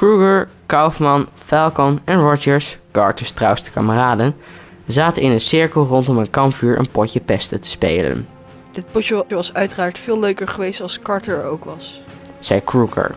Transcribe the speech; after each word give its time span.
Kruger, 0.00 0.48
Kaufman, 0.66 1.28
Falcon 1.36 2.00
en 2.04 2.20
Rogers, 2.20 2.78
Carter's 2.92 3.30
trouwste 3.30 3.70
kameraden, 3.70 4.36
zaten 4.86 5.22
in 5.22 5.30
een 5.30 5.40
cirkel 5.40 5.86
rondom 5.86 6.18
een 6.18 6.30
kampvuur 6.30 6.78
een 6.78 6.90
potje 6.90 7.20
pesten 7.20 7.60
te 7.60 7.70
spelen, 7.70 8.28
Dit 8.70 8.92
potje 8.92 9.24
was 9.28 9.54
uiteraard 9.54 9.98
veel 9.98 10.18
leuker 10.18 10.48
geweest 10.48 10.80
als 10.80 10.98
Carter 10.98 11.38
er 11.38 11.44
ook 11.44 11.64
was. 11.64 12.02
zei 12.38 12.64
Kruger. 12.64 13.14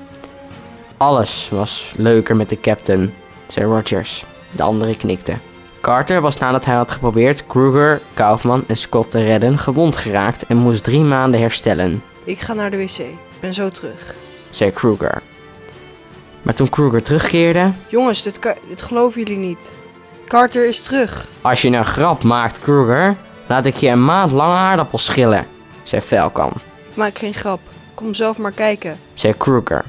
Alles 0.98 1.50
was 1.52 1.94
leuker 1.98 2.36
met 2.36 2.50
de 2.50 2.60
captain, 2.60 3.14
zei 3.48 3.66
Rogers. 3.66 4.26
De 4.52 4.64
anderen 4.64 4.98
knikten. 4.98 5.42
Carter 5.82 6.22
was 6.22 6.38
nadat 6.38 6.66
hij 6.66 6.76
had 6.76 6.92
geprobeerd 6.92 7.46
Kruger, 7.48 8.02
Kaufman 8.14 8.64
en 8.68 8.78
Scott 8.78 9.12
te 9.12 9.24
redden 9.24 9.58
gewond 9.58 9.98
geraakt 9.98 10.46
en 10.46 10.58
moest 10.58 10.84
drie 10.84 11.04
maanden 11.04 11.40
herstellen, 11.40 12.04
Ik 12.24 12.40
ga 12.40 12.54
naar 12.54 12.72
de 12.72 12.78
wc. 12.78 13.04
Ben 13.40 13.54
zo 13.54 13.70
terug. 13.70 14.16
zei 14.50 14.72
Kruger. 14.74 15.22
Maar 16.44 16.54
toen 16.54 16.70
Kruger 16.70 17.04
terugkeerde, 17.04 17.72
Jongens, 17.88 18.24
dit, 18.24 18.40
dit 18.70 18.82
geloven 18.82 19.22
jullie 19.24 19.38
niet. 19.48 19.74
Carter 20.28 20.68
is 20.68 20.82
terug. 20.82 21.28
Als 21.42 21.62
je 21.62 21.68
een 21.70 21.86
grap 21.86 22.24
maakt, 22.24 22.60
Kruger, 22.60 23.16
laat 23.48 23.66
ik 23.66 23.76
je 23.76 23.88
een 23.90 24.06
maand 24.06 24.32
lang 24.32 24.54
aardappels 24.54 25.06
schillen, 25.06 25.46
zei 25.84 26.02
Falcon, 26.02 26.52
Ik 26.90 26.96
maak 26.96 27.18
geen 27.18 27.34
grap. 27.34 27.60
Kom 27.94 28.14
zelf 28.14 28.38
maar 28.38 28.52
kijken. 28.52 29.00
zei 29.14 29.34
Kruger. 29.38 29.84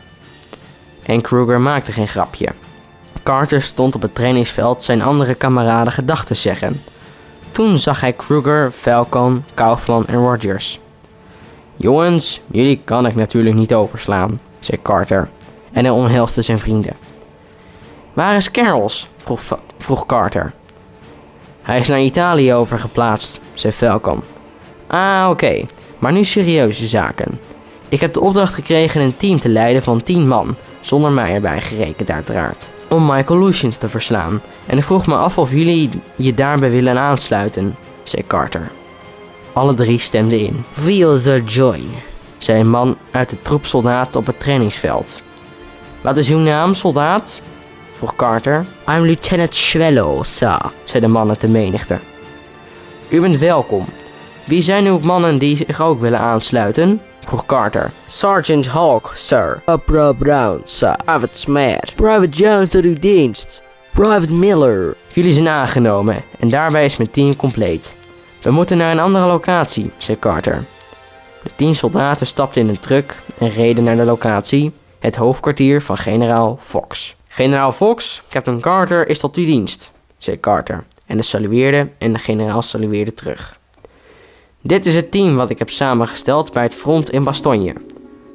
En 1.03 1.21
Kruger 1.21 1.61
maakte 1.61 1.93
geen 1.93 2.09
grapje. 2.09 2.49
Carter 3.23 3.63
stond 3.63 3.95
op 3.95 4.03
het 4.03 4.15
trainingsveld 4.15 4.85
zijn 4.85 5.03
andere 5.03 5.35
kameraden 5.35 5.93
gedachten 5.93 6.37
zeggen. 6.37 6.81
Toen 7.51 7.79
zag 7.79 8.01
hij 8.01 8.13
Kruger, 8.13 8.71
Falcon, 8.71 9.45
Kaufman 9.55 10.07
en 10.07 10.15
Rogers. 10.15 10.81
Jongens, 11.77 12.41
jullie 12.47 12.81
kan 12.85 13.07
ik 13.07 13.15
natuurlijk 13.15 13.55
niet 13.55 13.75
overslaan, 13.75 14.41
zei 14.61 14.83
Carter. 14.83 15.29
En 15.75 15.85
hij 15.85 15.91
omhelsde 15.91 16.43
zijn 16.43 16.59
vrienden. 16.59 16.97
Waar 18.13 18.37
is 18.37 18.51
Carols? 18.51 19.09
vroeg, 19.79 20.07
Carter. 20.07 20.53
Hij 21.63 21.79
is 21.79 21.89
naar 21.89 22.01
Italië 22.01 22.53
overgeplaatst, 22.55 23.41
zei 23.55 23.73
Falcon. 23.73 24.23
Ah, 24.87 25.27
oké. 25.31 25.61
Maar 25.99 26.13
nu 26.13 26.25
serieuze 26.25 26.87
zaken. 26.87 27.41
Ik 27.89 28.01
heb 28.01 28.13
de 28.13 28.21
opdracht 28.21 28.55
gekregen 28.55 29.01
een 29.01 29.17
team 29.17 29.41
te 29.41 29.49
leiden 29.49 29.83
van 29.83 30.03
10 30.03 30.29
man, 30.29 30.57
zonder 30.81 31.11
mij 31.11 31.35
erbij 31.35 31.61
gerekend 31.61 32.11
uiteraard, 32.11 32.67
om 32.89 33.07
Michael 33.07 33.45
Lucians 33.45 33.77
te 33.77 33.89
verslaan. 33.89 34.43
En 34.67 34.79
ik 34.79 34.85
vroeg 34.85 35.07
me 35.07 35.17
af 35.17 35.39
of 35.39 35.51
jullie 35.51 35.91
je 36.17 36.35
daarbij 36.35 36.71
willen 36.71 36.99
aansluiten, 36.99 37.77
zei 38.03 38.27
Carter. 38.27 38.71
Alle 39.53 39.75
drie 39.75 39.99
stemden 39.99 40.39
in. 40.39 40.65
Feel 40.73 41.21
the 41.21 41.43
join, 41.47 41.89
zei 42.39 42.61
een 42.61 42.71
man 42.71 42.97
uit 43.11 43.31
de 43.31 43.43
troep 43.43 43.67
soldaten 43.67 44.21
op 44.21 44.27
het 44.27 44.41
trainingsveld. 44.41 45.23
Wat 46.05 46.17
is 46.17 46.31
uw 46.31 46.39
naam, 46.39 46.75
soldaat? 46.75 47.41
vroeg 47.91 48.17
Carter. 48.17 48.65
I'm 48.89 49.03
Lieutenant 49.03 49.55
Schwello, 49.55 50.23
sir, 50.23 50.59
zei 50.85 51.01
de 51.01 51.09
man 51.09 51.29
uit 51.29 51.41
de 51.41 51.49
menigte. 51.49 51.99
U 53.09 53.21
bent 53.21 53.39
welkom. 53.39 53.87
Wie 54.45 54.63
zijn 54.63 54.87
uw 54.87 54.99
mannen 54.99 55.39
die 55.39 55.57
zich 55.57 55.81
ook 55.81 56.01
willen 56.01 56.19
aansluiten? 56.19 57.01
vroeg 57.25 57.47
Carter. 57.47 57.91
Sergeant 58.09 58.67
Hawk, 58.67 59.13
sir. 59.15 59.63
Upra 59.69 60.13
Brown, 60.13 60.61
sir. 60.65 60.97
Private 61.05 61.39
Smith. 61.39 61.93
Private 61.95 62.29
Jones 62.29 62.69
tot 62.69 62.85
uw 62.85 62.99
dienst. 62.99 63.63
Private 63.93 64.33
Miller. 64.33 64.97
Jullie 65.13 65.33
zijn 65.33 65.49
aangenomen 65.49 66.23
en 66.39 66.49
daarbij 66.49 66.85
is 66.85 66.97
mijn 66.97 67.11
team 67.11 67.37
compleet. 67.37 67.93
We 68.43 68.51
moeten 68.51 68.77
naar 68.77 68.93
een 68.93 69.01
andere 69.01 69.27
locatie, 69.27 69.91
zei 69.99 70.19
Carter. 70.19 70.65
De 71.43 71.51
tien 71.57 71.75
soldaten 71.75 72.27
stapten 72.27 72.61
in 72.63 72.69
een 72.69 72.81
truck 72.81 73.21
en 73.39 73.51
reden 73.51 73.85
naar 73.85 73.97
de 73.97 74.05
locatie, 74.05 74.73
het 75.05 75.17
hoofdkwartier 75.17 75.83
van 75.83 75.97
generaal 75.97 76.59
Fox. 76.61 77.17
Generaal 77.29 77.73
Fox, 77.73 78.23
Captain 78.29 78.61
Carter 78.61 79.09
is 79.09 79.19
tot 79.19 79.37
uw 79.37 79.45
dienst, 79.45 79.91
zei 80.19 80.41
Carter. 80.41 80.85
En 81.07 81.17
de 81.17 81.23
salueerde 81.23 81.89
en 81.99 82.13
de 82.13 82.19
generaal 82.19 82.63
salueerde 82.63 83.15
terug. 83.15 83.59
Dit 84.61 84.87
is 84.87 84.95
het 84.95 85.11
team 85.11 85.37
wat 85.37 85.51
ik 85.51 85.59
heb 85.59 85.71
samengesteld 85.71 86.53
bij 86.53 86.63
het 86.63 86.75
front 86.75 87.11
in 87.11 87.25
Bastogne, 87.25 87.75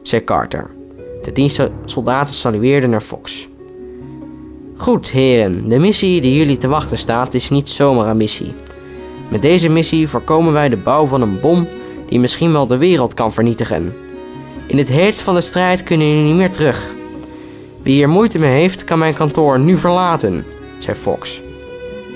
zei 0.04 0.24
Carter. 0.24 0.70
De 1.24 1.32
tien 1.32 1.50
so- 1.50 1.72
soldaten 1.86 2.34
salueerden 2.34 2.90
naar 2.90 3.02
Fox. 3.02 3.48
Goed, 4.78 5.12
heren, 5.12 5.70
de 5.70 5.80
missie 5.80 6.22
die 6.22 6.36
jullie 6.36 6.58
te 6.58 6.68
wachten 6.68 6.98
staat 6.98 7.34
is 7.34 7.50
niet 7.50 7.70
zomaar 7.70 8.08
een 8.08 8.18
missie. 8.18 8.54
Met 9.30 9.42
deze 9.42 9.70
missie 9.70 10.08
voorkomen 10.08 10.54
wij 10.54 10.70
de 10.70 10.78
bouw 10.78 11.06
van 11.06 11.22
een 11.22 11.40
bom 11.40 11.68
die 12.10 12.20
misschien 12.20 12.52
wel 12.52 12.68
de 12.68 12.78
wereld 12.78 13.14
kan 13.14 13.34
vernietigen. 13.34 13.94
In 14.70 14.78
het 14.78 14.90
heetst 14.90 15.22
van 15.22 15.34
de 15.34 15.42
strijd 15.42 15.84
kunnen 15.84 16.08
jullie 16.08 16.24
niet 16.24 16.36
meer 16.36 16.52
terug. 16.52 16.94
Wie 17.84 17.94
hier 17.94 18.10
moeite 18.10 18.40
mee 18.40 18.60
heeft, 18.60 18.84
kan 18.84 19.00
mijn 19.00 19.14
kantoor 19.14 19.60
nu 19.60 19.78
verlaten, 19.78 20.46
zei 20.78 20.96
Fox. 20.98 21.42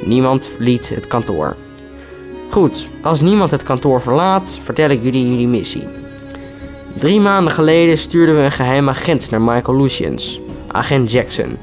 Niemand 0.04 0.48
verliet 0.48 0.90
het 0.90 1.08
kantoor. 1.08 1.56
Goed, 2.50 2.88
als 3.02 3.22
niemand 3.22 3.52
het 3.52 3.64
kantoor 3.64 4.02
verlaat, 4.02 4.60
vertel 4.62 4.90
ik 4.90 5.04
jullie 5.04 5.30
jullie 5.30 5.48
missie. 5.48 5.88
Drie 6.98 7.20
maanden 7.20 7.54
geleden 7.54 7.98
stuurden 7.98 8.36
we 8.36 8.42
een 8.42 8.52
geheim 8.52 8.90
agent 8.90 9.32
naar 9.32 9.42
Michael 9.42 9.82
Lucians, 9.82 10.40
agent 10.68 11.12
Jackson. 11.12 11.58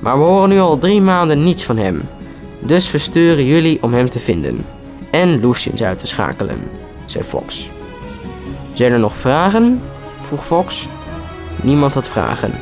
Maar 0.00 0.18
we 0.18 0.24
horen 0.24 0.48
nu 0.48 0.58
al 0.58 0.78
drie 0.78 1.00
maanden 1.00 1.44
niets 1.44 1.64
van 1.64 1.76
hem. 1.76 2.02
Dus 2.60 2.90
we 2.90 2.98
sturen 2.98 3.44
jullie 3.44 3.78
om 3.82 3.94
hem 3.94 4.10
te 4.10 4.18
vinden. 4.18 4.64
En 5.10 5.40
Lucians 5.40 5.82
uit 5.82 5.98
te 5.98 6.06
schakelen, 6.06 6.58
zei 7.06 7.24
Fox. 7.24 7.68
Zijn 8.72 8.92
er 8.92 8.98
nog 8.98 9.14
vragen? 9.14 9.80
Vroeg 10.26 10.44
Fox. 10.44 10.88
Niemand 11.62 11.94
had 11.94 12.08
vragen. 12.08 12.52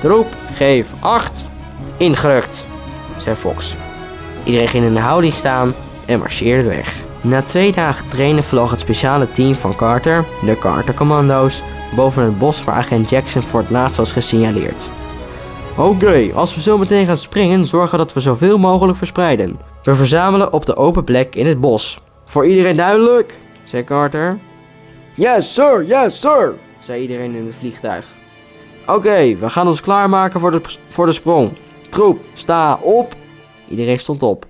Troep, 0.00 0.26
geef 0.54 0.92
acht. 1.00 1.44
Ingerukt, 1.96 2.64
zei 3.16 3.36
Fox. 3.36 3.76
Iedereen 4.44 4.68
ging 4.68 4.84
in 4.84 4.94
de 4.94 5.00
houding 5.00 5.34
staan 5.34 5.74
en 6.06 6.18
marcheerde 6.18 6.68
weg. 6.68 7.02
Na 7.20 7.42
twee 7.42 7.72
dagen 7.72 8.08
trainen 8.08 8.44
vloog 8.44 8.70
het 8.70 8.80
speciale 8.80 9.30
team 9.32 9.54
van 9.54 9.76
Carter, 9.76 10.24
de 10.44 10.58
Carter 10.58 10.94
Commando's, 10.94 11.62
boven 11.96 12.22
het 12.22 12.38
bos 12.38 12.64
waar 12.64 12.74
agent 12.74 13.10
Jackson 13.10 13.42
voor 13.42 13.60
het 13.60 13.70
laatst 13.70 13.96
was 13.96 14.12
gesignaleerd. 14.12 14.90
Oké, 15.76 16.30
als 16.34 16.54
we 16.54 16.60
zo 16.60 16.78
meteen 16.78 17.06
gaan 17.06 17.16
springen, 17.16 17.64
zorgen 17.64 17.98
dat 17.98 18.12
we 18.12 18.20
zoveel 18.20 18.58
mogelijk 18.58 18.98
verspreiden. 18.98 19.58
We 19.82 19.94
verzamelen 19.94 20.52
op 20.52 20.66
de 20.66 20.76
open 20.76 21.04
plek 21.04 21.34
in 21.34 21.46
het 21.46 21.60
bos. 21.60 22.00
Voor 22.24 22.46
iedereen 22.46 22.76
duidelijk? 22.76 23.38
zei 23.64 23.84
Carter. 23.84 24.38
Yes, 25.14 25.54
sir, 25.54 25.84
yes, 25.84 26.20
sir, 26.20 26.54
zei 26.82 27.02
iedereen 27.02 27.34
in 27.34 27.46
het 27.46 27.54
vliegtuig. 27.54 28.06
Oké, 28.86 29.36
we 29.36 29.50
gaan 29.50 29.66
ons 29.66 29.80
klaarmaken 29.80 30.40
voor 30.40 30.50
de, 30.50 30.60
voor 30.88 31.06
de 31.06 31.12
sprong. 31.12 31.50
Troep, 31.90 32.20
sta 32.32 32.78
op. 32.82 33.14
Iedereen 33.68 33.98
stond 33.98 34.22
op. 34.22 34.46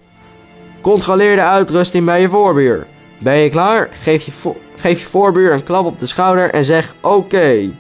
Controleer 0.80 1.36
de 1.36 1.42
uitrusting 1.42 2.04
bij 2.04 2.20
je 2.20 2.28
voorbuur. 2.28 2.86
Ben 3.18 3.36
je 3.36 3.50
klaar? 3.50 3.88
Geef 4.00 4.24
je, 4.24 4.52
geef 4.76 5.00
je 5.00 5.06
voorbuur 5.06 5.52
een 5.52 5.64
klap 5.64 5.86
op 5.86 5.98
de 5.98 6.06
schouder 6.06 6.50
en 6.50 6.64
zeg. 6.64 6.94
Oké, 7.00 7.70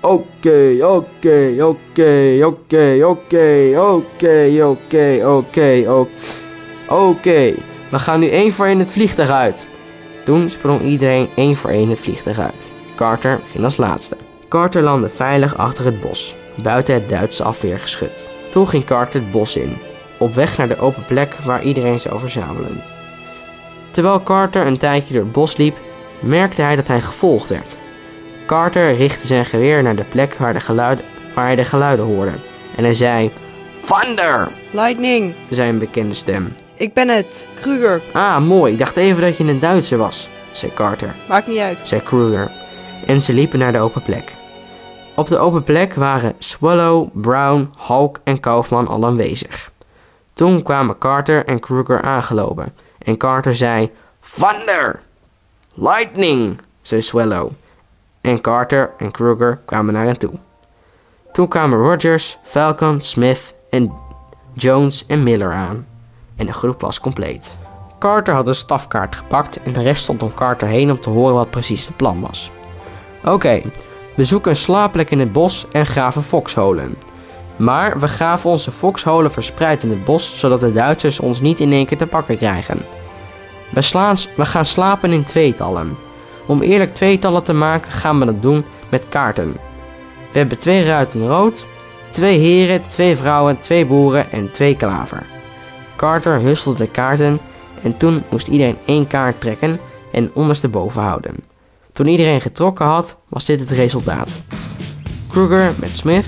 oké, 0.00 0.76
oké, 0.80 1.56
oké, 1.60 2.44
oké, 2.44 3.06
oké, 3.06 3.80
oké, 3.80 4.50
oké, 5.24 5.24
oké. 5.24 6.06
Oké, 6.88 7.54
we 7.90 7.98
gaan 7.98 8.20
nu 8.20 8.28
één 8.28 8.52
voor 8.52 8.66
één 8.66 8.78
het 8.78 8.90
vliegtuig 8.90 9.30
uit. 9.30 9.66
Toen 10.24 10.50
sprong 10.50 10.82
iedereen 10.82 11.28
één 11.36 11.56
voor 11.56 11.70
één 11.70 11.88
het 11.88 11.98
vliegtuig 11.98 12.38
uit. 12.38 12.71
Carter 12.96 13.40
ging 13.50 13.64
als 13.64 13.76
laatste. 13.76 14.16
Carter 14.48 14.82
landde 14.82 15.08
veilig 15.08 15.56
achter 15.56 15.84
het 15.84 16.00
bos, 16.00 16.34
buiten 16.54 16.94
het 16.94 17.08
Duitse 17.08 17.42
afweergeschut. 17.42 18.26
Toen 18.50 18.68
ging 18.68 18.84
Carter 18.84 19.20
het 19.20 19.30
bos 19.30 19.56
in, 19.56 19.76
op 20.18 20.34
weg 20.34 20.56
naar 20.56 20.68
de 20.68 20.78
open 20.78 21.04
plek 21.06 21.34
waar 21.44 21.62
iedereen 21.62 22.00
zou 22.00 22.20
verzamelen. 22.20 22.82
Terwijl 23.90 24.22
Carter 24.22 24.66
een 24.66 24.78
tijdje 24.78 25.14
door 25.14 25.22
het 25.22 25.32
bos 25.32 25.56
liep, 25.56 25.76
merkte 26.20 26.62
hij 26.62 26.76
dat 26.76 26.86
hij 26.86 27.00
gevolgd 27.00 27.48
werd. 27.48 27.76
Carter 28.46 28.96
richtte 28.96 29.26
zijn 29.26 29.44
geweer 29.44 29.82
naar 29.82 29.96
de 29.96 30.04
plek 30.04 30.34
waar, 30.38 30.52
de 30.52 30.96
waar 31.34 31.44
hij 31.44 31.56
de 31.56 31.64
geluiden 31.64 32.04
hoorde. 32.04 32.32
En 32.76 32.84
hij 32.84 32.94
zei: 32.94 33.30
Thunder! 33.86 34.48
Lightning, 34.70 35.34
zei 35.50 35.68
een 35.68 35.78
bekende 35.78 36.14
stem. 36.14 36.54
ik 36.76 36.94
ben 36.94 37.08
het. 37.08 37.46
Kruger, 37.60 38.00
Ah, 38.12 38.38
mooi, 38.40 38.72
ik 38.72 38.78
dacht 38.78 38.96
even 38.96 39.22
dat 39.22 39.36
je 39.36 39.44
een 39.44 39.60
Duitser 39.60 39.98
was, 39.98 40.28
zei 40.52 40.72
Carter, 40.74 41.14
maakt 41.28 41.46
niet 41.46 41.58
uit. 41.58 41.80
zei 41.82 42.02
Kruger. 42.02 42.50
En 43.06 43.20
ze 43.20 43.32
liepen 43.32 43.58
naar 43.58 43.72
de 43.72 43.78
open 43.78 44.02
plek. 44.02 44.34
Op 45.14 45.28
de 45.28 45.38
open 45.38 45.62
plek 45.62 45.94
waren 45.94 46.34
Swallow, 46.38 47.08
Brown, 47.12 47.70
Hulk 47.76 48.20
en 48.24 48.40
Kaufman 48.40 48.88
al 48.88 49.04
aanwezig. 49.04 49.70
Toen 50.32 50.62
kwamen 50.62 50.98
Carter 50.98 51.44
en 51.46 51.60
Kruger 51.60 52.02
aangelopen 52.02 52.74
en 52.98 53.16
Carter 53.16 53.54
zei: 53.54 53.90
Thunder! 54.38 55.00
Lightning! 55.74 56.60
zei 56.82 57.02
Swallow. 57.02 57.50
En 58.20 58.40
Carter 58.40 58.90
en 58.98 59.10
Kruger 59.10 59.60
kwamen 59.64 59.94
naar 59.94 60.04
hen 60.04 60.18
toe. 60.18 60.32
Toen 61.32 61.48
kwamen 61.48 61.78
Rogers, 61.78 62.38
Falcon, 62.42 63.00
Smith 63.00 63.54
en 63.70 63.92
Jones 64.52 65.06
en 65.06 65.22
Miller 65.22 65.52
aan. 65.52 65.86
En 66.36 66.46
de 66.46 66.52
groep 66.52 66.80
was 66.80 67.00
compleet. 67.00 67.56
Carter 67.98 68.34
had 68.34 68.46
een 68.46 68.54
stafkaart 68.54 69.16
gepakt 69.16 69.62
en 69.62 69.72
de 69.72 69.82
rest 69.82 70.02
stond 70.02 70.22
om 70.22 70.34
Carter 70.34 70.68
heen 70.68 70.90
om 70.90 71.00
te 71.00 71.10
horen 71.10 71.34
wat 71.34 71.50
precies 71.50 71.86
het 71.86 71.96
plan 71.96 72.20
was. 72.20 72.50
Oké, 73.24 73.62
we 74.16 74.24
zoeken 74.24 74.50
een 74.50 74.56
slaapplek 74.56 75.10
in 75.10 75.20
het 75.20 75.32
bos 75.32 75.66
en 75.72 75.86
graven 75.86 76.22
foxholen. 76.22 76.96
Maar 77.56 78.00
we 78.00 78.08
graven 78.08 78.50
onze 78.50 78.70
foxholen 78.70 79.30
verspreid 79.30 79.82
in 79.82 79.90
het 79.90 80.04
bos, 80.04 80.38
zodat 80.38 80.60
de 80.60 80.72
Duitsers 80.72 81.20
ons 81.20 81.40
niet 81.40 81.60
in 81.60 81.72
één 81.72 81.86
keer 81.86 81.98
te 81.98 82.06
pakken 82.06 82.36
krijgen. 82.36 82.78
We, 83.70 83.82
slaan, 83.82 84.16
we 84.36 84.44
gaan 84.44 84.64
slapen 84.64 85.12
in 85.12 85.24
tweetallen. 85.24 85.96
Om 86.46 86.62
eerlijk 86.62 86.94
tweetallen 86.94 87.42
te 87.42 87.52
maken 87.52 87.92
gaan 87.92 88.18
we 88.18 88.24
dat 88.24 88.42
doen 88.42 88.64
met 88.88 89.08
kaarten. 89.08 89.52
We 90.32 90.38
hebben 90.38 90.58
twee 90.58 90.84
ruiten 90.84 91.26
rood, 91.26 91.64
twee 92.10 92.38
heren, 92.38 92.86
twee 92.86 93.16
vrouwen, 93.16 93.60
twee 93.60 93.86
boeren 93.86 94.32
en 94.32 94.52
twee 94.52 94.76
klaver. 94.76 95.26
Carter 95.96 96.40
hustelde 96.40 96.78
de 96.78 96.90
kaarten 96.90 97.40
en 97.82 97.96
toen 97.96 98.22
moest 98.30 98.48
iedereen 98.48 98.78
één 98.84 99.06
kaart 99.06 99.40
trekken 99.40 99.80
en 100.12 100.30
ondersteboven 100.34 101.02
houden. 101.02 101.51
Toen 101.92 102.06
iedereen 102.06 102.40
getrokken 102.40 102.86
had, 102.86 103.16
was 103.28 103.44
dit 103.44 103.60
het 103.60 103.70
resultaat. 103.70 104.28
Kruger 105.28 105.72
met 105.78 105.96
Smith, 105.96 106.26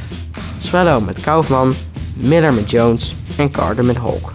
Swallow 0.61 1.05
met 1.05 1.21
Kaufman, 1.21 1.75
Miller 2.17 2.55
met 2.55 2.71
Jones 2.71 3.15
en 3.37 3.51
Carter 3.51 3.85
met 3.85 3.99
Hulk. 3.99 4.33